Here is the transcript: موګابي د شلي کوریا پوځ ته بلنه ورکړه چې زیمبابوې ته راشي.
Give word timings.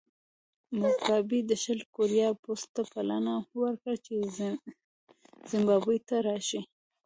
موګابي 0.79 1.39
د 1.49 1.51
شلي 1.63 1.85
کوریا 1.95 2.29
پوځ 2.43 2.61
ته 2.73 2.81
بلنه 2.91 3.33
ورکړه 3.61 3.95
چې 4.05 4.13
زیمبابوې 5.49 5.99
ته 6.07 6.15
راشي. 6.27 6.61